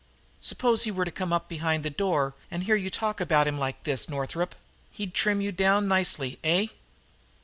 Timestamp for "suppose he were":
0.39-1.05